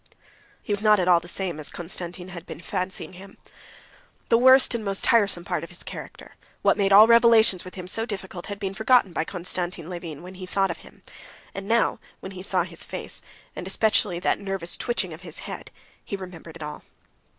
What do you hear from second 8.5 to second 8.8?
been